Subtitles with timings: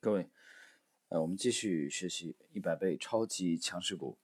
[0.00, 0.30] 各位，
[1.08, 4.16] 呃，我们继续学习一百倍超级强势股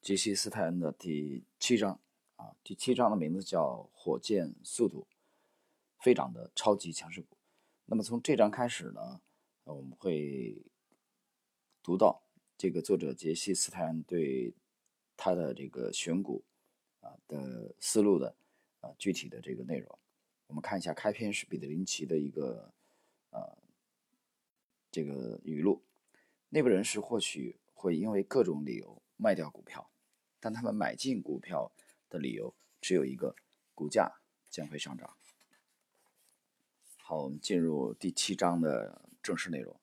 [0.00, 2.00] 杰西斯泰恩的第七章
[2.36, 5.06] 啊，第七章的名字叫“火箭速度
[5.98, 7.36] 飞涨的超级强势股”。
[7.84, 9.20] 那么从这章开始呢，
[9.64, 10.56] 我们会
[11.82, 12.22] 读到
[12.56, 14.54] 这个作者杰西斯泰恩对
[15.18, 16.42] 他的这个选股
[17.00, 18.34] 啊的思路的
[18.80, 19.98] 啊具体的这个内容。
[20.46, 22.72] 我们看一下开篇是彼得林奇的一个
[23.28, 23.59] 呃。
[24.90, 25.82] 这个语录，
[26.48, 29.88] 内部人士或许会因为各种理由卖掉股票，
[30.40, 31.70] 但他们买进股票
[32.08, 33.36] 的理由只有一个：
[33.74, 35.16] 股价将会上涨。
[36.96, 39.78] 好，我们进入第七章的正式内容。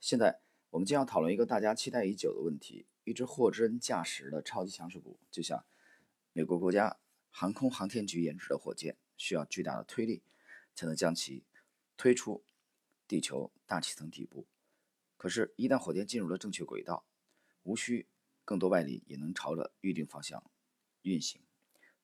[0.00, 5.64] 现在我们将要讨论一个大家期待已久的问题：一只货真价实的超级强势股，就像
[6.32, 6.96] 美国国家
[7.30, 10.22] 航空航天局研制的火箭，需要巨大的推力
[10.74, 11.42] 才能将其
[11.96, 12.44] 推出。
[13.08, 14.46] 地球大气层底部，
[15.16, 17.06] 可是，一旦火箭进入了正确轨道，
[17.62, 18.06] 无需
[18.44, 20.48] 更多外力也能朝着预定方向
[21.02, 21.40] 运行。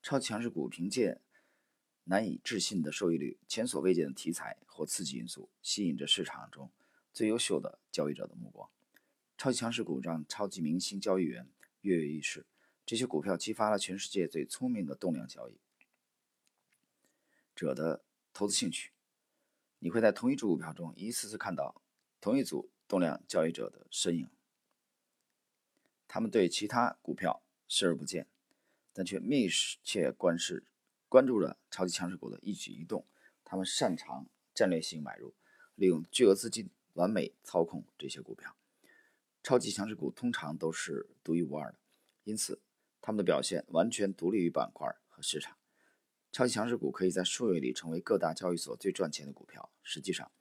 [0.02, 1.20] 超级强势股凭借
[2.04, 6.72] 难以置信的收益率、前所未见的题材或刺激因素，吸引着市场中
[7.12, 8.70] 最优秀的交易者的目光。
[9.36, 11.50] 超级强势股让超级明星交易员
[11.82, 12.46] 跃跃欲试，
[12.86, 15.58] 这些股票激发了全世界最聪明的动量交易
[17.54, 18.93] 者的投资兴趣。
[19.84, 21.82] 你会在同一只股票中一次次看到
[22.18, 24.30] 同一组动量交易者的身影，
[26.08, 28.26] 他们对其他股票视而不见，
[28.94, 29.46] 但却密
[29.82, 30.64] 切关视、
[31.06, 33.06] 关注着超级强势股的一举一动。
[33.44, 35.34] 他们擅长战略性买入，
[35.74, 38.56] 利用巨额资金完美操控这些股票。
[39.42, 41.78] 超级强势股通常都是独一无二的，
[42.22, 42.62] 因此
[43.02, 45.58] 他们的表现完全独立于板块和市场。
[46.34, 49.70] 超级强势股可以在数月里成为各大交易所最赚钱的股票。
[49.84, 50.32] 实际上，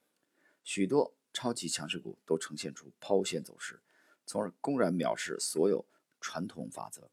[0.64, 3.80] 许多超级强势股都呈现出抛线走势，
[4.26, 5.86] 从而公然藐视所有
[6.20, 7.12] 传统法则。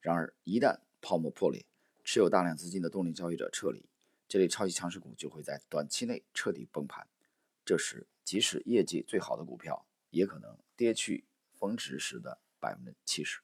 [0.00, 1.66] 然而，一旦泡沫破裂，
[2.04, 3.84] 持有大量资金的动力交易者撤离，
[4.26, 7.06] 这类超级强势股就会在短期内彻底崩盘。
[7.66, 13.42] 这时，即使业绩最好的股票，也可能跌去峰值时的百分之七十。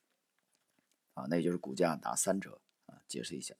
[1.13, 3.03] 啊，那也就是股价打三折啊。
[3.07, 3.55] 解释一下。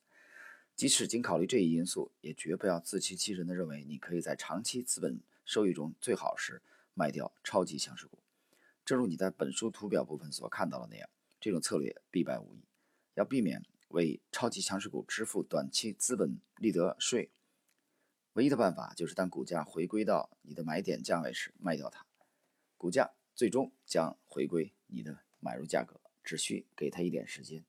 [0.79, 6.63] 即使仅考虑这一因素，也绝不要自欺欺人的认为你可以在长期资本收益中最好时
[6.95, 8.21] 卖掉超级强势股。
[8.85, 12.61] 正如你在本书图表部分所看到的那样，这种策略必败无疑。
[13.15, 17.33] 要避免为超级强势股支付短期资本利得税，
[18.35, 22.07] 唯一的办法就是当股价回归到你的买点价位时卖掉它。
[22.77, 27.65] 股价最终将回归你的买入价格，只需给它一点时间。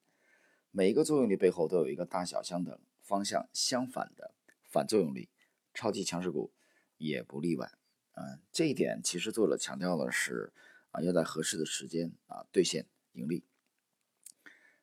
[0.70, 2.80] 每一个作用力背后都有一个大小相等。
[3.10, 5.30] 方向相反的反作用力，
[5.74, 6.54] 超级强势股
[6.98, 7.72] 也不例外。
[8.12, 10.54] 嗯，这一点其实作者强调的是
[10.92, 13.44] 啊，要在合适的时间啊兑现盈利。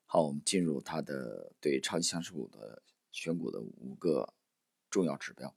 [0.07, 2.83] 好，我们进入他的对超级强势股的
[3.13, 4.35] 选股的五个
[4.91, 5.55] 重要指标。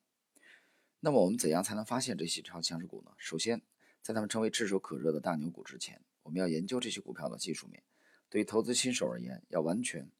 [0.99, 3.11] 那么我们怎样才能发现这些超强势股呢？
[3.17, 3.63] 首先，
[4.03, 7.81] 在他们成为炙手可热的大牛股之前，我们要研究这些股票的技术面。
[8.29, 10.11] 对于投资新手而言，要完全。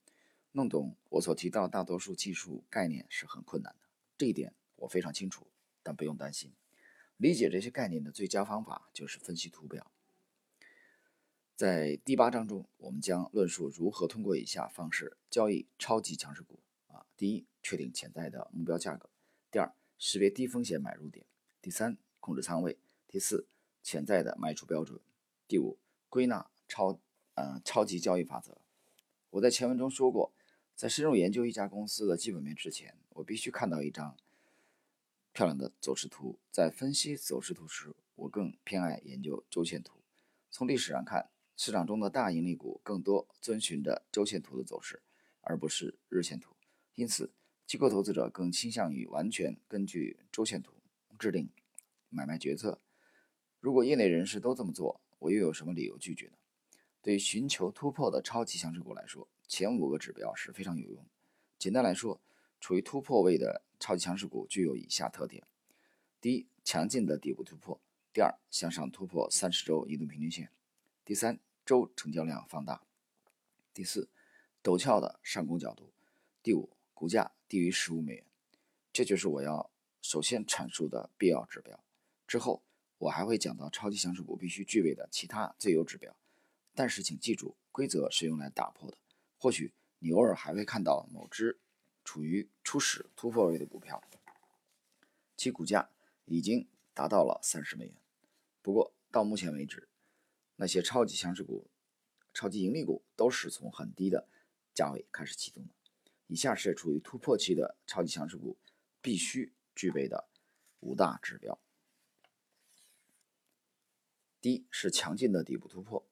[0.54, 3.88] 弄懂我所提到大多数技术概念是很困难的，
[4.18, 5.46] 这一点我非常清楚，
[5.84, 6.52] 但不用担心。
[7.18, 9.92] 理解这些概念的最佳方法就是分析图表。
[11.56, 16.59] 在第八章中，我们将论述如何通过以下方式交易超级强势股。
[16.88, 19.08] 啊，第一，确定潜在的目标价格；
[19.52, 21.26] 第二，识别低风险买入点；
[21.62, 22.78] 第三，控制仓位；
[23.08, 23.46] 第四，
[23.84, 24.98] 潜在的卖出标准；
[25.48, 25.78] 第五，
[26.09, 26.98] 归纳超
[27.36, 28.58] 呃超级交易法则。
[29.30, 30.34] 我在前文中说过。
[30.79, 34.16] 在深入研究一家公司的基本面之前，我必须看到一张
[35.34, 36.40] 漂亮的走势图。
[36.50, 40.00] 在分析走势图时，我更偏爱研究周线图。
[40.50, 45.01] 从历史上看，市场中的大盈利股更多遵循着周线图的走势，
[45.41, 46.56] 而不是日线图。
[46.96, 47.34] 因此，
[47.67, 50.72] 机构投资者更倾向于完全根据周线图
[51.19, 51.50] 制定
[52.07, 52.79] 买卖决策。
[53.59, 56.37] 如果业内人士都这么做，我又有什么理由拒绝呢？
[57.02, 61.05] 对于寻求突破的超级强势股来说，前五个指标是非常有用。
[61.57, 62.22] 简单来说，
[62.61, 65.46] 处于突破位的超级强势股具有以下特点：
[66.22, 67.81] 第一，强劲的底部突破；
[68.13, 70.46] 第二，向上突破三十周移动平均线；
[71.03, 72.85] 第三，周成交量放大；
[73.73, 74.07] 第四，
[74.61, 75.91] 陡峭的上攻角度；
[76.43, 78.25] 第五，股价低于十五美元。
[78.93, 81.84] 这就是我要首先阐述的必要指标。
[82.28, 82.61] 之后，
[82.99, 86.16] 我还会讲到超级强势股必须具备的其他最优指标。
[86.75, 88.97] 但是，请记住，规则是用来打破的。
[89.41, 91.58] 或许你偶尔还会看到某只
[92.03, 94.03] 处于初始突破位的股票，
[95.38, 95.90] 其股价
[96.26, 97.96] 已经达到了三十美元。
[98.62, 99.88] 不过，到目前为止，
[100.58, 101.70] 那些超级强势股、
[102.34, 104.28] 超级盈利股都是从很低的
[104.74, 105.74] 价位开始启动的。
[106.28, 108.58] 以下是处于突破期的超级强势股
[109.02, 110.28] 必须具备的
[110.82, 111.58] 五大指标。
[114.42, 116.06] 第一是强劲的底部突破，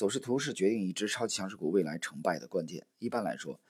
[0.00, 2.86] 走势图是决定一只超级强势股未来成败的关键。
[3.00, 3.60] 一般来说，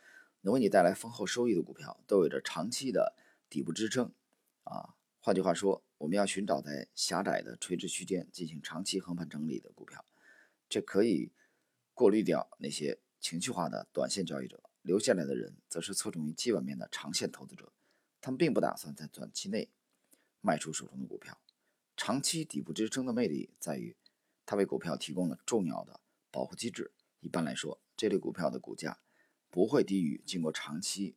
[0.42, 3.16] 能为你带来丰厚收益的股票，都有着长期的
[3.48, 4.12] 底部支撑。
[4.62, 10.04] 啊，换句话说，我们要寻找在狭窄的垂直区间进行长期横盘整理的股票，
[10.68, 11.32] 这可以
[11.94, 17.72] 过滤掉那些情绪化的短线交易者，留下来的人则是侧重于基本面的长线投资者，
[18.20, 19.68] 他们并不打算在短期内
[20.40, 21.40] 卖出手中的股票。
[21.96, 23.96] 长期底部支撑的魅力在于，
[24.46, 25.98] 它为股票提供了重要的
[26.30, 26.92] 保护机制。
[27.20, 28.98] 一般来说，这类股票的股价
[29.50, 31.16] 不会低于经过长期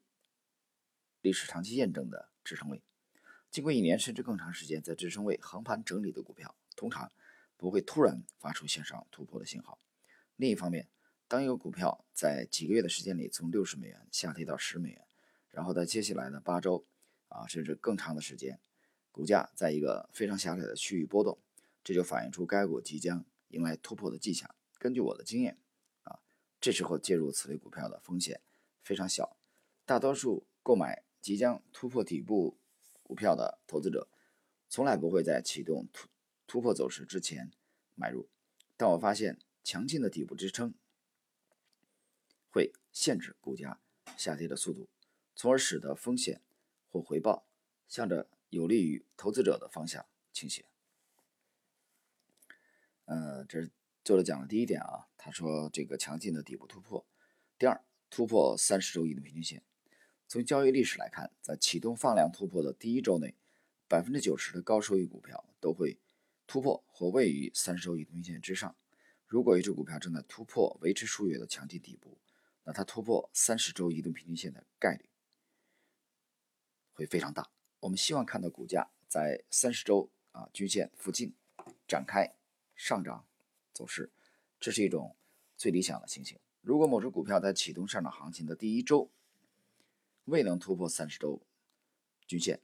[1.21, 2.81] 历史长期验证的支撑位。
[3.49, 7.11] 经过一年甚至更长时间在支撑位横盘整理的股票，通常
[7.55, 9.79] 不会突然发出向上突破的信号。
[10.35, 10.89] 另一方面，
[11.27, 15.05] 当一个股票在几个月的时间里从六十美元下跌到十美元，
[15.51, 16.85] 然后在接下来的八周
[17.29, 18.59] 啊甚至更长的时间，
[19.11, 21.37] 股价在一个非常狭窄的区域波动，
[21.83, 24.53] 这就反映出该股即将迎来突破的迹象。
[24.83, 25.57] 根据我的经验
[26.01, 26.19] 啊，
[26.59, 28.41] 这时候介入此类股票的风险
[28.81, 29.37] 非常小，
[29.85, 32.59] 大多数购买即将突破底部。
[33.05, 34.07] 股票的投资者
[34.69, 36.07] 从来不会在启动突
[36.47, 37.51] 突破走势之前
[37.95, 38.27] 买入，
[38.75, 40.73] 但我发现强劲的底部支撑
[42.49, 43.79] 会限制股价
[44.17, 44.89] 下跌的速度，
[45.35, 46.41] 从而使得风险
[46.89, 47.45] 或回报
[47.87, 50.65] 向着有利于投资者的方向倾斜。
[53.05, 53.69] 呃，这是
[54.03, 57.05] 作者讲的第一点啊，他说这个强劲的底部突破，
[57.57, 59.63] 第二突破三十周移动平均线。
[60.27, 63.33] 从交易历史来看，在启动放量突破的第一周内，
[63.87, 65.97] 百分之九十的高收益股票都会
[66.45, 68.75] 突破或位于三十周移动平均线之上。
[69.25, 72.19] 如果一只股票正在突破维持数月的强劲底部，
[72.65, 75.09] 那它突破三十周移动平均线的概率
[76.91, 77.49] 会非常大。
[77.79, 81.33] 我们希望看到股价在三十周啊均线附近
[81.87, 82.35] 展开
[82.75, 83.25] 上涨
[83.73, 84.11] 走势，
[84.59, 85.15] 这是一种
[85.57, 86.39] 最理想的情形。
[86.61, 89.09] 如果某只股票在启动上涨行情的第一周，
[90.25, 91.41] 未能突破三十周
[92.25, 92.61] 均线，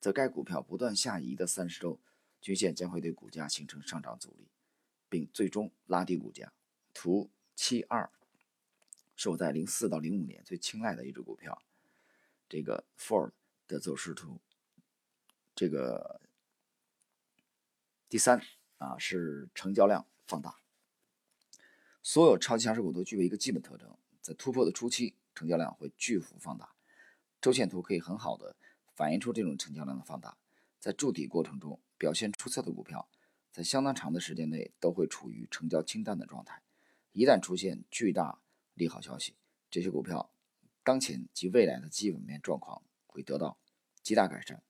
[0.00, 2.00] 则该股票不断下移的三十周
[2.40, 4.48] 均线将会对股价形成上涨阻力，
[5.08, 6.52] 并最终拉低股价。
[6.92, 8.10] 图七二
[9.14, 11.62] 是我在零四到零五年最青睐的一只股票，
[12.48, 13.30] 这个 Ford
[13.68, 14.40] 的走势图。
[15.54, 16.20] 这个
[18.08, 18.42] 第三
[18.78, 20.56] 啊是成交量放大。
[22.02, 26.74] 所有超级强势股都具备一个基本特征，在突破的初期，成交量会巨幅放大。
[27.40, 28.56] 周线图可以很好的
[28.94, 30.36] 反映出这种成交量的放大，
[30.78, 33.08] 在筑底过程中表现出色的股票，
[33.52, 36.62] 在相当长的时间内都会处于成交清淡的状态。
[37.12, 38.40] 一旦出现巨大
[38.74, 39.34] 利好消息，
[39.70, 40.30] 这些股票
[40.82, 43.58] 当前及未来的基本面状况会得到
[44.02, 44.62] 极大改善，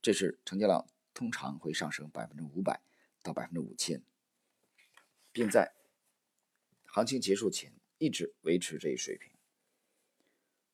[0.00, 2.80] 这时成交量通常会上升百分之五百
[3.22, 4.02] 到百分之五千，
[5.38, 5.72] 并在
[6.86, 9.30] 行情结束前一直维持这一水平。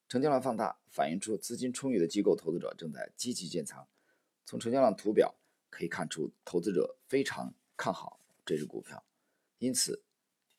[0.08, 3.86] 成交量放大，反映出资金充裕的机构投资者正在积极建仓。
[4.46, 5.34] 从成交量图表
[5.68, 9.04] 可以看出，投资者非常看好这只股票。
[9.58, 10.02] 因此，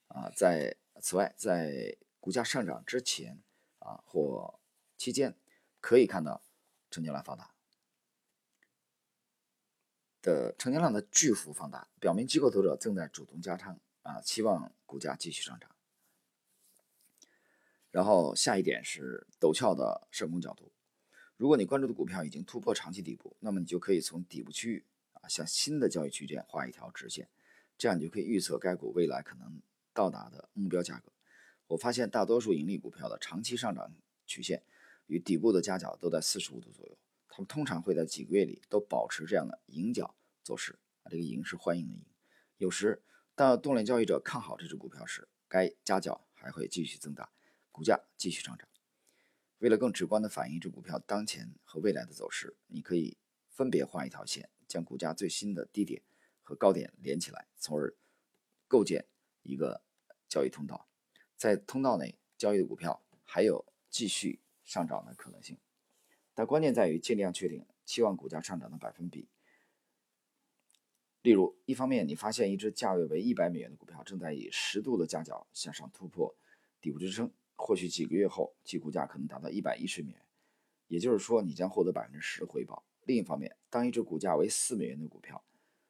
[0.09, 3.41] 啊，在此外，在股价上涨之前
[3.79, 4.59] 啊或
[4.99, 5.35] 期间，
[5.81, 6.43] 可以看到
[6.91, 7.55] 成交量放大
[10.21, 15.69] 的成交量的巨幅放大，表明机构投资者正在主动加仓啊，期望股价继续上涨。
[17.89, 20.71] 然后下一点是陡峭的上攻角度。
[21.37, 27.27] 如果你关注的股票已经突破长期底部，那么你就可以从底部区域啊向新的交易区间画一条直线，
[27.79, 29.59] 这样你就可以预测该股未来可能
[29.91, 31.11] 到达的目标价格。
[31.65, 33.91] 我发现大多数盈利股票的长期上涨
[34.27, 34.61] 曲线
[35.07, 36.95] 与底部的夹角都在四十五度左右，
[37.27, 42.01] 它们通常会在几个月里都保持这样的盈角走势啊，这个盈是欢迎的盈。
[42.59, 43.01] 有时
[43.35, 47.29] 当动量交易者看好这只股票时，该夹角还会继续增大。
[47.69, 48.65] 股价继续上涨。
[49.57, 53.17] 为了更直观地反映一只股票当前和未来的走势，你可以
[53.49, 56.01] 分别画一条线，将股价最新的低点
[56.41, 57.93] 和高点连起来，从而
[58.69, 59.05] 构建
[59.41, 59.83] 一个
[60.29, 60.87] 交易通道。
[61.35, 65.57] 在通道内交易的股票还有继续上涨的可能性，
[66.33, 69.27] 但关键在于尽量确定期望股价上涨的百分比。
[71.25, 76.35] 例如，一方面你发现一只价位为一百美元的股票正在以十度的夹角向上突破
[76.79, 77.31] 底部支撑。
[77.55, 80.21] 或许几个月后，其股价可能达到一百一十美元，
[80.87, 82.85] 也就是说，你将获得百分之十的回报。
[83.05, 85.43] 另一方面，当一只股价为四美元的股票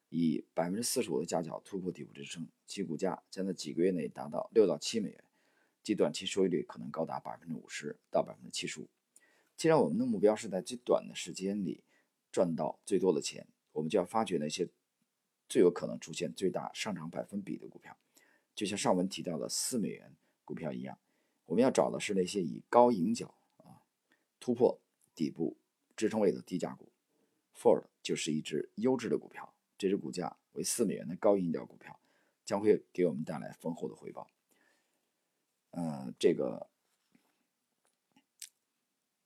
[0.08, 5.24] 以百分之四十五的价角突破底部支撑，其股价将在几个月内达到六到七美元，
[5.82, 8.88] 即短期收益率可能高达百分之五十到百分之七十五。
[9.54, 11.84] 既然我们的目标是在最短的时间里
[12.32, 14.66] 赚到最多的钱，我们就要发掘那些
[15.48, 17.96] 最有可能出现最大上涨百分比的股票，
[18.54, 20.98] 就像上文提到的四美元股票一样，
[21.44, 23.82] 我们要找的是那些以高盈角啊
[24.40, 24.80] 突破
[25.14, 25.56] 底部
[25.96, 26.90] 支撑位的低价股。
[27.54, 31.98] Ford 就是一只优质的股票，这只股价为四美元的高盈角股票，
[32.44, 34.30] 将会给我们带来丰厚的回报。
[35.70, 36.68] 嗯，这个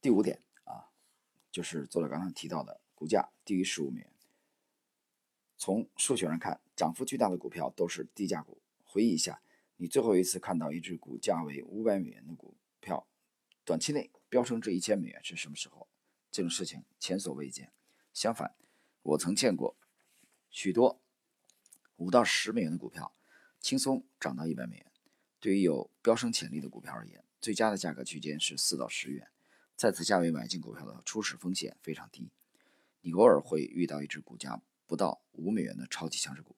[0.00, 0.91] 第五点啊，
[1.50, 4.12] 就是作者刚刚提到的，股价低于十五美元。
[5.61, 8.62] 从数学上看，涨幅巨大的股票都是低价股。
[8.83, 9.43] 回忆一下，
[9.76, 13.07] 你最后一次看到一只股价为五百美元的股票，
[13.62, 15.87] 短期内飙升至一千美元是什么时候？
[16.31, 17.71] 这种事情前所未见。
[18.14, 18.55] 相反，
[19.02, 19.76] 我曾见过
[20.49, 20.99] 许多
[21.97, 23.14] 五到十美元的股票
[23.61, 24.87] 轻松涨到一百美元。
[25.40, 29.29] 对于有飙升潜力的股票而言，最佳的价格区间是四到十元。
[29.76, 32.31] 在此价位买进股票的初始风险非常低。
[33.02, 36.57] 你偶尔会遇到一只股价不到五美元的超级强势股。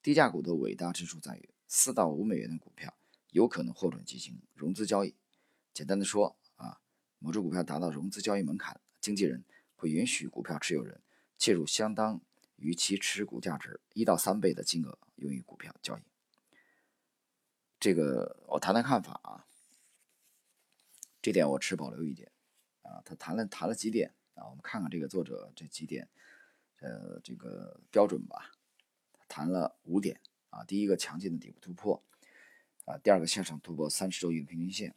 [0.00, 2.94] 低价股的伟大之处在于，四到五美元的股票
[3.32, 5.16] 有可能获准进行融资交易。
[5.74, 6.80] 简单的说啊，
[7.18, 9.44] 某只股票达到融资交易门槛，经纪人。
[9.74, 11.02] 会允许股票持有人
[11.36, 12.20] 介入相当
[12.54, 16.02] 于其持股价值一到三倍的金额用于股票交易。
[17.80, 19.44] 这个我谈谈看法啊，
[21.20, 22.30] 这点我持保留意见
[22.82, 23.02] 啊。
[23.04, 26.08] 他谈了谈了几点啊，我们看看这个作者这几点，
[26.82, 28.50] 呃，这个标准吧。
[29.28, 30.20] 谈了五点
[30.50, 32.04] 啊，第一个强劲的底部突破
[32.84, 34.94] 啊，第二个向上突破三十周移动平均线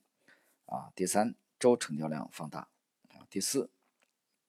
[0.65, 2.67] 啊，第三周成交量放大
[3.09, 3.69] 啊，第四。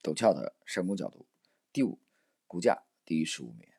[0.03, 1.27] 陡峭的上攻角度。
[1.73, 1.99] 第五，
[2.47, 3.73] 股价低于十五美元。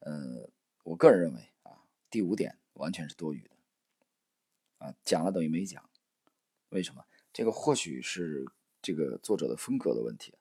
[0.00, 0.50] 呃，
[0.84, 3.56] 我个人认为啊，第五点完全是多余的。
[4.78, 5.90] 啊，讲了等于没讲。
[6.68, 7.04] 为什么？
[7.32, 8.46] 这个或许是
[8.80, 10.34] 这个作者的风格的问题。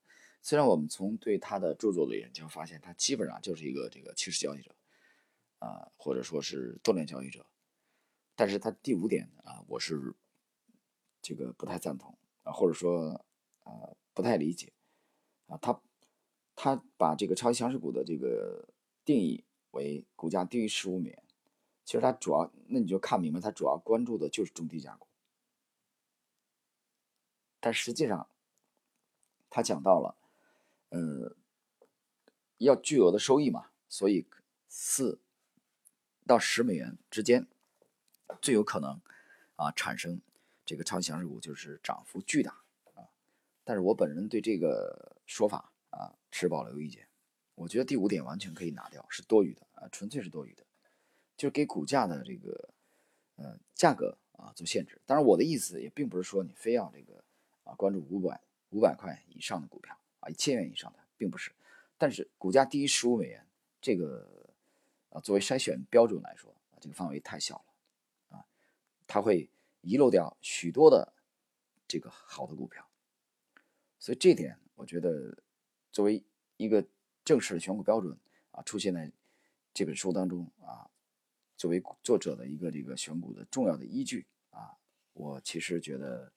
[0.45, 4.75] 虽然我们从对他的著作的研究发现，他基本上就是一个这个趋势交易者，
[5.59, 7.45] 啊，或者说是多量交易者，
[8.35, 10.13] 但是他第五点啊，我是
[11.21, 13.25] 这个不太赞同啊，或者说
[13.63, 14.73] 啊，不太理解。
[15.47, 15.81] 啊，他
[16.55, 18.67] 他把这个超级强势股的这个
[19.05, 21.23] 定义为股价低于十五美元，
[21.85, 25.07] 其实他主要，那你就看明白，他主要关注的就是中低价股。
[27.61, 28.29] 但实际上，
[29.49, 30.17] 他讲到了，
[30.93, 31.35] 呃，
[32.59, 34.27] 要巨额的收益嘛，所以
[34.67, 35.19] 四
[36.27, 37.47] 到十美元之间
[38.39, 39.01] 最有可能
[39.55, 40.21] 啊产生
[40.63, 42.61] 这个超级强势股，就是涨幅巨大
[42.93, 43.09] 啊。
[43.63, 47.07] 但是我本人对这个说法啊持保留意见，
[47.55, 50.63] 我觉得第五点完全可以拿掉，是多余的啊，纯粹是多余的，
[51.35, 52.69] 就是给股价的这个
[53.37, 55.01] 呃价格啊做限制。
[55.07, 57.23] 当然我的意思也并不是说你非要这个
[57.63, 61.51] 啊关注五百五百块以上的股票啊一千元以上的，并不是。
[61.97, 63.45] 但是股价低于十五美元
[63.79, 64.27] 这个
[65.09, 68.45] 啊作为筛选标准来说啊这个范围太小了啊，
[69.05, 69.49] 它会
[69.81, 71.13] 遗漏掉许多的
[71.87, 72.87] 这个好的股票。
[73.99, 75.37] 所以这点，我觉得
[75.91, 76.23] 作为
[76.57, 76.85] 一个
[77.23, 78.17] 正式的选股标准
[78.51, 79.09] 啊，出现在
[79.73, 80.89] 这本书当中啊，
[81.55, 84.75] 作为作者的一个这个选股的重要的依据啊，
[85.13, 86.33] 我其实觉得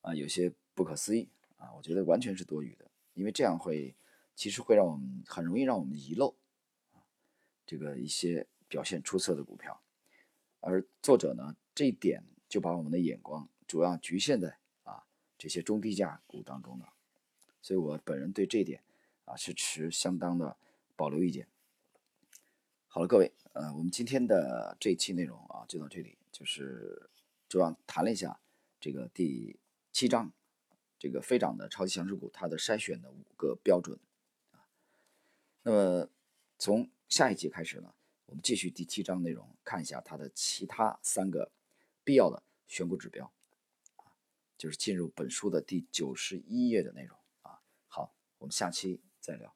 [0.00, 1.28] 啊有些不可思议
[1.64, 3.94] 啊，我觉得完全是多余的，因为这样会
[4.34, 6.34] 其实会让我们很容易让我们遗漏
[6.92, 7.00] 啊
[7.66, 9.80] 这个一些表现出色的股票，
[10.60, 15.04] 而作者呢这一点就把我们的眼光主要局限在啊。
[15.36, 16.92] 这些中低价股当中了，
[17.60, 18.82] 所以我本人对这一点
[19.24, 20.56] 啊是持相当的
[20.96, 21.48] 保留意见。
[22.86, 27.10] 好了，各位，呃，我们今天的这一期内容啊就到这里，就是
[27.48, 28.38] 主要谈了一下
[28.80, 29.58] 这个第
[29.92, 30.32] 七章
[31.04, 34.00] 这个飞涨的超级强势股它的筛选的五个标准
[34.52, 34.64] 啊。
[35.60, 36.08] 那么
[36.56, 37.92] 从下一集开始呢，
[38.24, 41.52] 我们继续第七章内容，看一下它的其他三个
[42.04, 43.30] 必要的选股指标
[43.96, 44.16] 啊。
[44.56, 47.60] 就是进入本书的第九十一页的内容啊。
[47.86, 49.54] 好，我们下期再聊。